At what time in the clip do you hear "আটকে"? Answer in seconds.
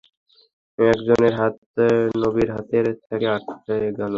3.35-3.75